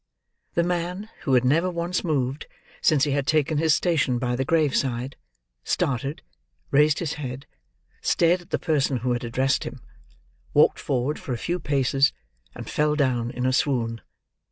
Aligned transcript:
The 0.55 0.63
man 0.63 1.09
who 1.25 1.35
had 1.35 1.45
never 1.45 1.69
once 1.69 2.03
moved, 2.03 2.47
since 2.81 3.03
he 3.03 3.11
had 3.11 3.27
taken 3.27 3.59
his 3.59 3.75
station 3.75 4.17
by 4.17 4.35
the 4.35 4.43
grave 4.43 4.75
side, 4.75 5.15
started, 5.63 6.23
raised 6.71 6.97
his 6.97 7.13
head, 7.21 7.45
stared 8.01 8.41
at 8.41 8.49
the 8.49 8.57
person 8.57 8.97
who 9.05 9.11
had 9.13 9.23
addressed 9.23 9.63
him, 9.63 9.79
walked 10.55 10.79
forward 10.79 11.19
for 11.19 11.33
a 11.33 11.37
few 11.37 11.59
paces; 11.59 12.13
and 12.55 12.67
fell 12.67 12.95
down 12.95 13.29
in 13.29 13.45
a 13.45 13.53
swoon. 13.53 14.01